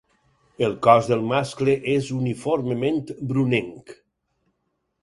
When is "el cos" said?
0.67-1.09